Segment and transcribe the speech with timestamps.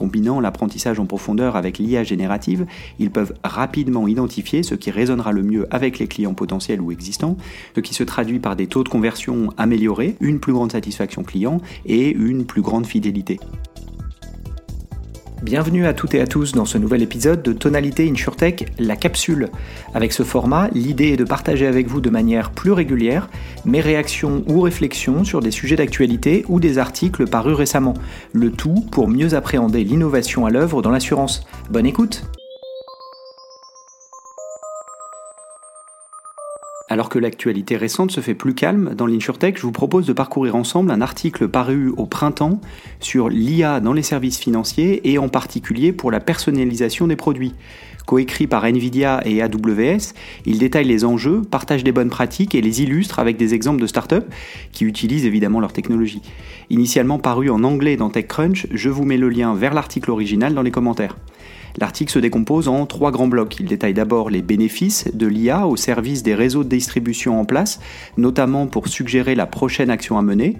[0.00, 2.64] combinant l'apprentissage en profondeur avec l'IA générative,
[2.98, 7.36] ils peuvent rapidement identifier ce qui résonnera le mieux avec les clients potentiels ou existants,
[7.74, 11.60] ce qui se traduit par des taux de conversion améliorés, une plus grande satisfaction client
[11.84, 13.38] et une plus grande fidélité.
[15.42, 19.48] Bienvenue à toutes et à tous dans ce nouvel épisode de Tonalité InsurTech, la capsule.
[19.94, 23.30] Avec ce format, l'idée est de partager avec vous de manière plus régulière
[23.64, 27.94] mes réactions ou réflexions sur des sujets d'actualité ou des articles parus récemment.
[28.34, 31.46] Le tout pour mieux appréhender l'innovation à l'œuvre dans l'assurance.
[31.70, 32.22] Bonne écoute
[36.92, 40.56] Alors que l'actualité récente se fait plus calme dans l'InsurTech, je vous propose de parcourir
[40.56, 42.60] ensemble un article paru au printemps
[42.98, 47.54] sur l'IA dans les services financiers et en particulier pour la personnalisation des produits.
[48.06, 50.14] Coécrit par Nvidia et AWS,
[50.46, 53.86] il détaille les enjeux, partage des bonnes pratiques et les illustre avec des exemples de
[53.86, 54.26] startups
[54.72, 56.22] qui utilisent évidemment leur technologie.
[56.70, 60.62] Initialement paru en anglais dans TechCrunch, je vous mets le lien vers l'article original dans
[60.62, 61.14] les commentaires.
[61.80, 63.58] L'article se décompose en trois grands blocs.
[63.58, 67.80] Il détaille d'abord les bénéfices de l'IA au service des réseaux de distribution en place,
[68.18, 70.58] notamment pour suggérer la prochaine action à mener.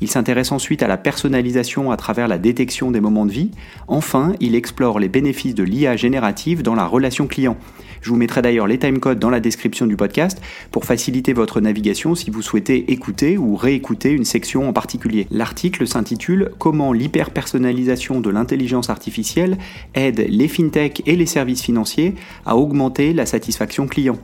[0.00, 3.50] Il s'intéresse ensuite à la personnalisation à travers la détection des moments de vie.
[3.88, 7.56] Enfin, il explore les bénéfices de l'IA générative dans la relation client.
[8.00, 12.14] Je vous mettrai d'ailleurs les timecodes dans la description du podcast pour faciliter votre navigation
[12.14, 15.26] si vous souhaitez écouter ou réécouter une section en particulier.
[15.30, 19.58] L'article s'intitule Comment l'hyper-personnalisation de l'intelligence artificielle
[19.94, 22.14] aide les fintechs et les services financiers
[22.46, 24.18] à augmenter la satisfaction client.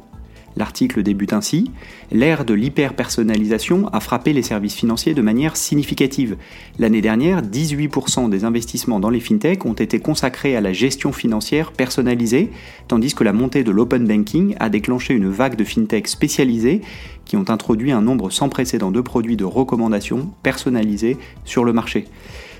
[0.57, 1.71] L'article débute ainsi
[2.11, 6.37] L'ère de l'hyper-personnalisation a frappé les services financiers de manière significative.
[6.79, 11.73] L'année dernière, 18% des investissements dans les fintechs ont été consacrés à la gestion financière
[11.73, 12.51] personnalisée,
[12.89, 16.81] tandis que la montée de l'open banking a déclenché une vague de fintechs spécialisés
[17.27, 22.07] qui ont introduit un nombre sans précédent de produits de recommandation personnalisés sur le marché.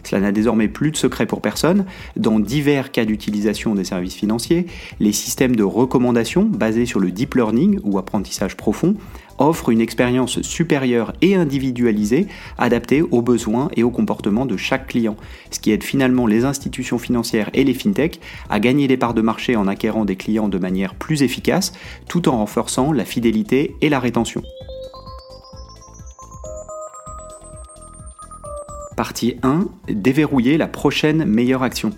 [0.07, 1.85] Cela n'a désormais plus de secret pour personne.
[2.17, 4.67] Dans divers cas d'utilisation des services financiers,
[5.01, 8.95] les systèmes de recommandation basés sur le deep learning ou apprentissage profond
[9.39, 12.27] offrent une expérience supérieure et individualisée
[12.57, 15.17] adaptée aux besoins et aux comportements de chaque client,
[15.51, 19.23] ce qui aide finalement les institutions financières et les fintechs à gagner des parts de
[19.23, 21.73] marché en acquérant des clients de manière plus efficace
[22.09, 24.43] tout en renforçant la fidélité et la rétention.
[28.97, 29.67] Partie 1.
[29.91, 31.91] Déverrouiller la prochaine meilleure action.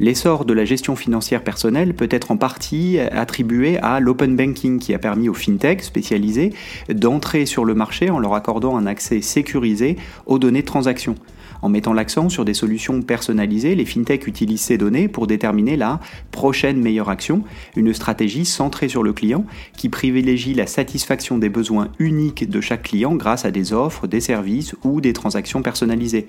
[0.00, 4.94] L'essor de la gestion financière personnelle peut être en partie attribué à l'open banking qui
[4.94, 6.54] a permis aux fintechs spécialisés
[6.88, 11.16] d'entrer sur le marché en leur accordant un accès sécurisé aux données de transaction.
[11.62, 16.00] En mettant l'accent sur des solutions personnalisées, les fintechs utilisent ces données pour déterminer la
[16.30, 17.42] prochaine meilleure action,
[17.76, 19.44] une stratégie centrée sur le client
[19.76, 24.20] qui privilégie la satisfaction des besoins uniques de chaque client grâce à des offres, des
[24.20, 26.28] services ou des transactions personnalisées.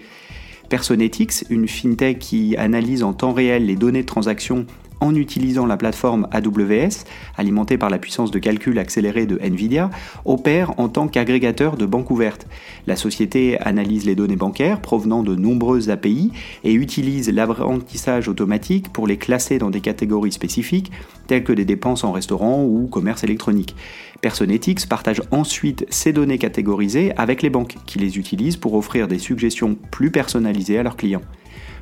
[0.70, 4.66] Personetics, une fintech qui analyse en temps réel les données de transaction
[5.02, 7.06] en utilisant la plateforme AWS,
[7.38, 9.90] alimentée par la puissance de calcul accélérée de Nvidia,
[10.26, 12.48] opère en tant qu'agrégateur de banques ouvertes.
[12.88, 16.32] La société analyse les données bancaires provenant de nombreuses API
[16.64, 20.92] et utilise l'apprentissage automatique pour les classer dans des catégories spécifiques,
[21.28, 23.76] telles que des dépenses en restaurant ou commerce électronique.
[24.22, 29.20] Personetics partage ensuite ces données catégorisées avec les banques qui les utilisent pour offrir des
[29.20, 31.22] suggestions plus personnalisées à leurs clients.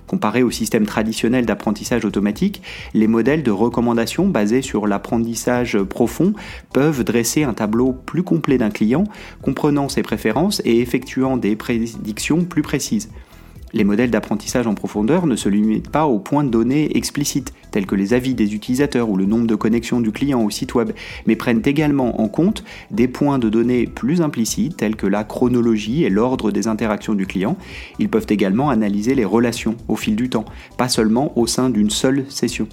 [0.08, 2.62] Comparé au système traditionnel d'apprentissage automatique,
[2.94, 6.34] les modèles de recommandation basés sur l'apprentissage profond
[6.74, 9.04] peuvent dresser un tableau plus complet d'un client,
[9.42, 13.10] comprenant ses préférences et effectuant des prédictions plus précises.
[13.74, 17.86] Les modèles d'apprentissage en profondeur ne se limitent pas aux points de données explicites, tels
[17.86, 20.92] que les avis des utilisateurs ou le nombre de connexions du client au site web,
[21.26, 26.06] mais prennent également en compte des points de données plus implicites, tels que la chronologie
[26.06, 27.58] et l'ordre des interactions du client.
[28.00, 30.46] Ils peuvent également analyser les relations au fil du temps,
[30.78, 32.70] pas seulement au sein d'une seule session.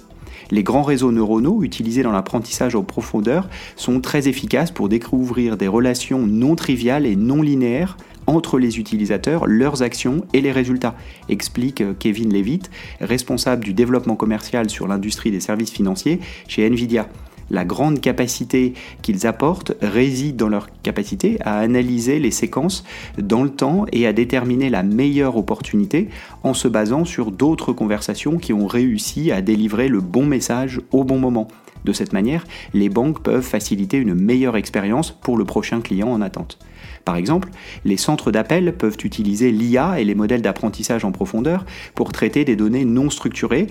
[0.51, 5.67] Les grands réseaux neuronaux utilisés dans l'apprentissage en profondeur sont très efficaces pour découvrir des
[5.67, 10.95] relations non triviales et non linéaires entre les utilisateurs, leurs actions et les résultats,
[11.29, 12.69] explique euh, Kevin Levitt,
[13.01, 17.07] responsable du développement commercial sur l'industrie des services financiers chez Nvidia.
[17.51, 18.73] La grande capacité
[19.03, 22.83] qu'ils apportent réside dans leur capacité à analyser les séquences
[23.19, 26.09] dans le temps et à déterminer la meilleure opportunité
[26.41, 31.03] en se basant sur d'autres conversations qui ont réussi à délivrer le bon message au
[31.03, 31.47] bon moment.
[31.83, 36.21] De cette manière, les banques peuvent faciliter une meilleure expérience pour le prochain client en
[36.21, 36.57] attente.
[37.05, 37.49] Par exemple,
[37.85, 42.55] les centres d'appel peuvent utiliser l'IA et les modèles d'apprentissage en profondeur pour traiter des
[42.55, 43.67] données non structurées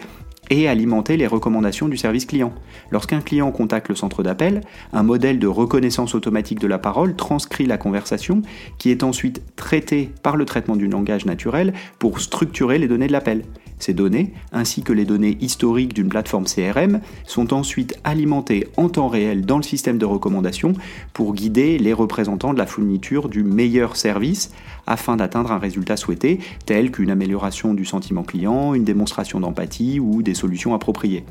[0.51, 2.53] et alimenter les recommandations du service client.
[2.91, 4.61] Lorsqu'un client contacte le centre d'appel,
[4.93, 8.43] un modèle de reconnaissance automatique de la parole transcrit la conversation
[8.79, 13.13] qui est ensuite traitée par le traitement du langage naturel pour structurer les données de
[13.13, 13.43] l'appel.
[13.79, 19.09] Ces données, ainsi que les données historiques d'une plateforme CRM, sont ensuite alimentées en temps
[19.09, 20.73] réel dans le système de recommandation
[21.13, 24.53] pour guider les représentants de la fourniture du meilleur service
[24.87, 30.23] afin d'atteindre un résultat souhaité, tel qu'une amélioration du sentiment client, une démonstration d'empathie ou
[30.23, 31.25] des solutions appropriées.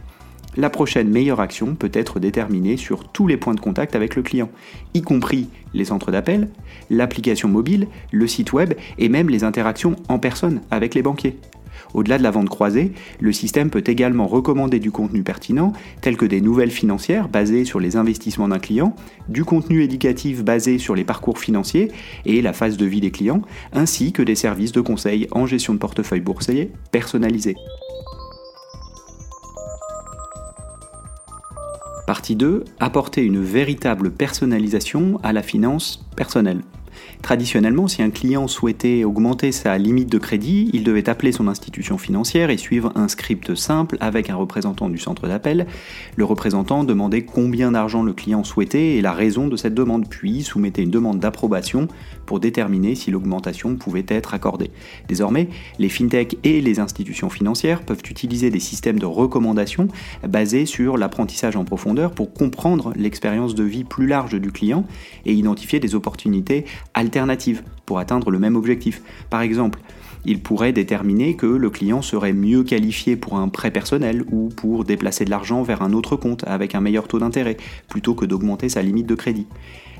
[0.55, 4.21] La prochaine meilleure action peut être déterminée sur tous les points de contact avec le
[4.21, 4.49] client,
[4.93, 6.49] y compris les centres d'appel,
[6.91, 11.39] l'application mobile, le site web et même les interactions en personne avec les banquiers.
[11.93, 16.25] Au-delà de la vente croisée, le système peut également recommander du contenu pertinent, tel que
[16.25, 18.95] des nouvelles financières basées sur les investissements d'un client,
[19.29, 21.91] du contenu éducatif basé sur les parcours financiers
[22.25, 23.41] et la phase de vie des clients,
[23.73, 27.55] ainsi que des services de conseil en gestion de portefeuille boursier personnalisés.
[32.05, 32.65] Partie 2.
[32.79, 36.61] Apporter une véritable personnalisation à la finance personnelle.
[37.21, 41.97] Traditionnellement, si un client souhaitait augmenter sa limite de crédit, il devait appeler son institution
[41.97, 45.67] financière et suivre un script simple avec un représentant du centre d'appel.
[46.15, 50.43] Le représentant demandait combien d'argent le client souhaitait et la raison de cette demande, puis
[50.43, 51.87] soumettait une demande d'approbation
[52.25, 54.71] pour déterminer si l'augmentation pouvait être accordée.
[55.07, 55.49] Désormais,
[55.79, 59.87] les fintechs et les institutions financières peuvent utiliser des systèmes de recommandation
[60.27, 64.85] basés sur l'apprentissage en profondeur pour comprendre l'expérience de vie plus large du client
[65.25, 69.01] et identifier des opportunités alternatives pour atteindre le même objectif.
[69.29, 69.79] Par exemple,
[70.25, 74.85] il pourrait déterminer que le client serait mieux qualifié pour un prêt personnel ou pour
[74.85, 77.57] déplacer de l'argent vers un autre compte avec un meilleur taux d'intérêt,
[77.89, 79.47] plutôt que d'augmenter sa limite de crédit.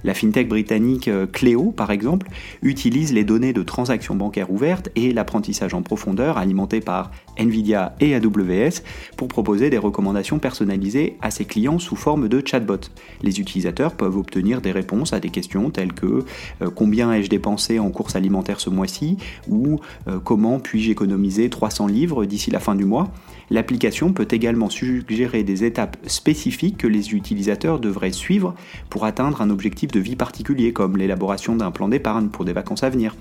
[0.03, 2.27] La fintech britannique euh, Cléo, par exemple,
[2.61, 8.15] utilise les données de transactions bancaires ouvertes et l'apprentissage en profondeur alimenté par Nvidia et
[8.15, 8.83] AWS
[9.17, 12.79] pour proposer des recommandations personnalisées à ses clients sous forme de chatbot.
[13.21, 16.25] Les utilisateurs peuvent obtenir des réponses à des questions telles que
[16.61, 19.17] euh, combien ai-je dépensé en courses alimentaires ce mois-ci
[19.47, 23.11] ou euh, comment puis-je économiser 300 livres d'ici la fin du mois.
[23.49, 28.55] L'application peut également suggérer des étapes spécifiques que les utilisateurs devraient suivre
[28.89, 32.83] pour atteindre un objectif de vie particulier comme l'élaboration d'un plan d'épargne pour des vacances
[32.83, 33.15] à venir.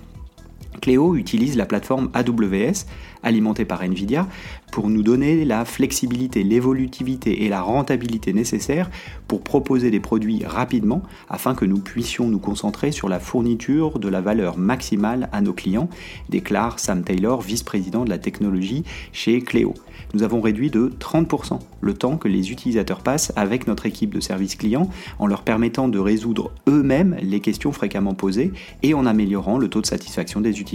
[0.83, 2.87] Cléo utilise la plateforme AWS,
[3.23, 4.27] alimentée par Nvidia,
[4.73, 8.91] pour nous donner la flexibilité, l'évolutivité et la rentabilité nécessaires
[9.29, 14.09] pour proposer des produits rapidement afin que nous puissions nous concentrer sur la fourniture de
[14.09, 15.89] la valeur maximale à nos clients,
[16.31, 18.83] déclare Sam Taylor, vice-président de la technologie
[19.13, 19.75] chez Cléo.
[20.15, 24.21] Nous avons réduit de 30% le temps que les utilisateurs passent avec notre équipe de
[24.21, 24.91] service client
[25.21, 28.53] en leur permettant de résoudre eux-mêmes les questions fréquemment posées
[28.83, 30.72] et en améliorant le taux de satisfaction des utilisateurs.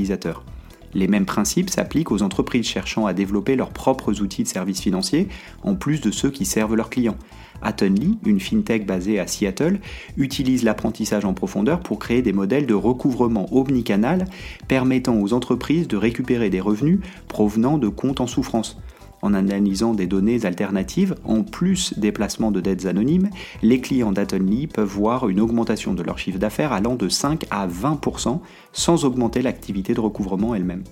[0.94, 5.28] Les mêmes principes s'appliquent aux entreprises cherchant à développer leurs propres outils de services financiers,
[5.64, 7.18] en plus de ceux qui servent leurs clients.
[7.62, 9.80] Attenly, une fintech basée à Seattle,
[10.16, 14.26] utilise l'apprentissage en profondeur pour créer des modèles de recouvrement omnicanal
[14.68, 18.80] permettant aux entreprises de récupérer des revenus provenant de comptes en souffrance.
[19.22, 23.30] En analysant des données alternatives, en plus des placements de dettes anonymes,
[23.62, 27.68] les clients d'Atonly peuvent voir une augmentation de leur chiffre d'affaires allant de 5 à
[27.68, 28.40] 20%
[28.74, 30.84] sans augmenter l'activité de recouvrement elle-même.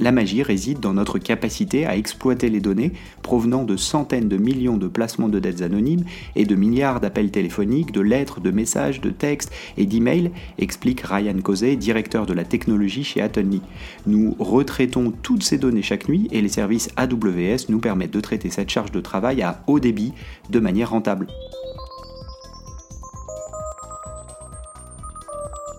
[0.00, 2.92] La magie réside dans notre capacité à exploiter les données
[3.22, 6.04] provenant de centaines de millions de placements de dettes anonymes
[6.36, 11.40] et de milliards d'appels téléphoniques, de lettres, de messages, de textes et d'emails, explique Ryan
[11.42, 13.60] Cosey, directeur de la technologie chez Atonly.
[14.06, 18.50] Nous retraitons toutes ces données chaque nuit et les services AWS nous permettent de traiter
[18.50, 20.12] cette charge de travail à haut débit
[20.48, 21.26] de manière rentable.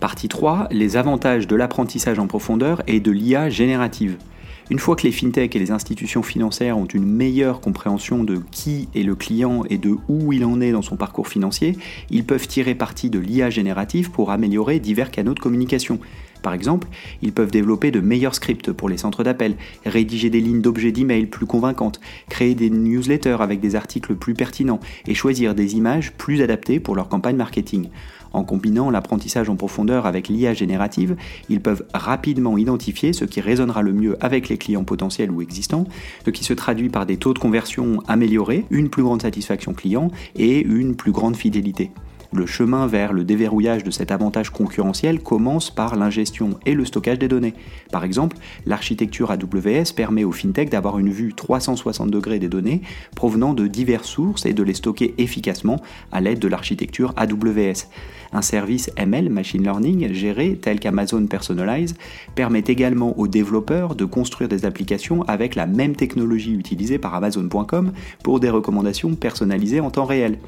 [0.00, 4.16] Partie 3, les avantages de l'apprentissage en profondeur et de l'IA générative.
[4.70, 8.88] Une fois que les fintechs et les institutions financières ont une meilleure compréhension de qui
[8.94, 11.76] est le client et de où il en est dans son parcours financier,
[12.08, 15.98] ils peuvent tirer parti de l'IA générative pour améliorer divers canaux de communication.
[16.42, 16.88] Par exemple,
[17.20, 21.26] ils peuvent développer de meilleurs scripts pour les centres d'appel, rédiger des lignes d'objets d'email
[21.26, 26.40] plus convaincantes, créer des newsletters avec des articles plus pertinents et choisir des images plus
[26.40, 27.88] adaptées pour leur campagne marketing.
[28.32, 31.16] En combinant l'apprentissage en profondeur avec l'IA générative,
[31.48, 35.84] ils peuvent rapidement identifier ce qui résonnera le mieux avec les clients potentiels ou existants,
[36.24, 40.10] ce qui se traduit par des taux de conversion améliorés, une plus grande satisfaction client
[40.36, 41.90] et une plus grande fidélité.
[42.32, 47.18] Le chemin vers le déverrouillage de cet avantage concurrentiel commence par l'ingestion et le stockage
[47.18, 47.54] des données.
[47.90, 52.82] Par exemple, l'architecture AWS permet aux fintech d'avoir une vue 360 degrés des données
[53.16, 55.82] provenant de diverses sources et de les stocker efficacement
[56.12, 57.88] à l'aide de l'architecture AWS.
[58.32, 61.96] Un service ML, Machine Learning, géré tel qu'Amazon Personalize,
[62.36, 67.92] permet également aux développeurs de construire des applications avec la même technologie utilisée par Amazon.com
[68.22, 70.38] pour des recommandations personnalisées en temps réel.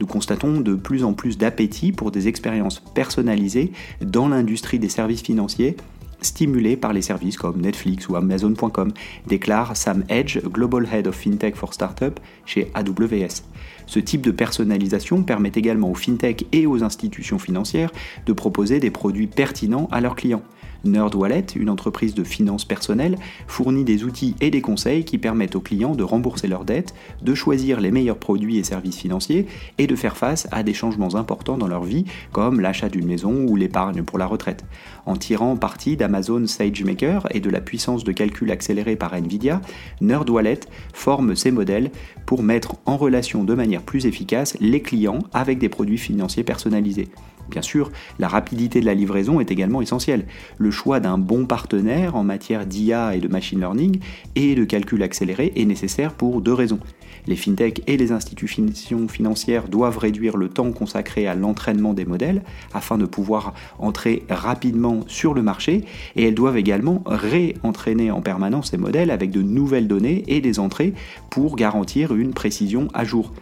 [0.00, 5.22] Nous constatons de plus en plus d'appétit pour des expériences personnalisées dans l'industrie des services
[5.22, 5.76] financiers
[6.22, 8.92] stimulés par les services comme Netflix ou Amazon.com,
[9.26, 13.42] déclare Sam Edge, Global Head of FinTech for Startup chez AWS.
[13.86, 17.90] Ce type de personnalisation permet également aux FinTech et aux institutions financières
[18.26, 20.42] de proposer des produits pertinents à leurs clients.
[20.84, 25.60] NerdWallet, une entreprise de finances personnelles, fournit des outils et des conseils qui permettent aux
[25.60, 29.46] clients de rembourser leurs dettes, de choisir les meilleurs produits et services financiers
[29.78, 33.46] et de faire face à des changements importants dans leur vie, comme l'achat d'une maison
[33.48, 34.64] ou l'épargne pour la retraite.
[35.06, 39.60] En tirant parti d'Amazon SageMaker et de la puissance de calcul accélérée par Nvidia,
[40.00, 40.60] NerdWallet
[40.92, 41.90] forme ces modèles
[42.26, 47.08] pour mettre en relation de manière plus efficace les clients avec des produits financiers personnalisés.
[47.48, 50.26] Bien sûr, la rapidité de la livraison est également essentielle.
[50.58, 54.00] Le choix d'un bon partenaire en matière d'IA et de machine learning
[54.34, 56.80] et de calcul accéléré est nécessaire pour deux raisons.
[57.28, 62.42] Les fintechs et les institutions financières doivent réduire le temps consacré à l'entraînement des modèles
[62.74, 65.84] afin de pouvoir entrer rapidement sur le marché
[66.16, 70.58] et elles doivent également réentraîner en permanence ces modèles avec de nouvelles données et des
[70.58, 70.94] entrées
[71.30, 73.32] pour garantir une précision à jour.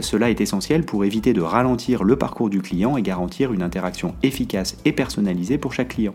[0.00, 4.14] Cela est essentiel pour éviter de ralentir le parcours du client et garantir une interaction
[4.22, 6.14] efficace et personnalisée pour chaque client.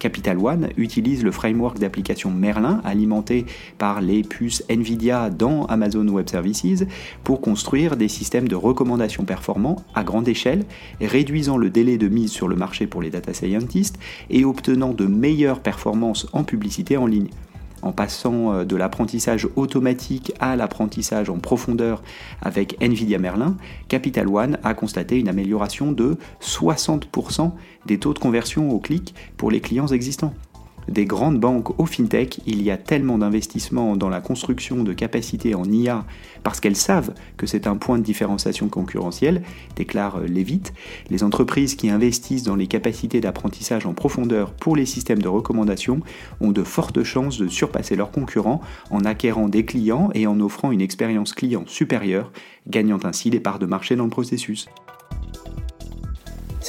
[0.00, 3.46] Capital One utilise le framework d'application Merlin alimenté
[3.78, 6.84] par les puces Nvidia dans Amazon Web Services
[7.22, 10.64] pour construire des systèmes de recommandation performants à grande échelle,
[11.00, 13.98] réduisant le délai de mise sur le marché pour les data scientists
[14.30, 17.28] et obtenant de meilleures performances en publicité en ligne
[17.82, 22.02] en passant euh, de l'apprentissage automatique à l'apprentissage en profondeur
[22.42, 23.56] avec NVIDIA Merlin,
[23.88, 27.52] Capital One a constaté une amélioration de 60%
[27.86, 30.34] des taux de conversion au clic pour les clients existants
[30.90, 35.54] des grandes banques au fintech, il y a tellement d'investissements dans la construction de capacités
[35.54, 36.04] en IA
[36.42, 39.42] parce qu'elles savent que c'est un point de différenciation concurrentielle,
[39.76, 40.72] déclare Levitt.
[41.08, 46.00] Les entreprises qui investissent dans les capacités d'apprentissage en profondeur pour les systèmes de recommandation
[46.40, 50.72] ont de fortes chances de surpasser leurs concurrents en acquérant des clients et en offrant
[50.72, 52.32] une expérience client supérieure,
[52.68, 54.68] gagnant ainsi des parts de marché dans le processus.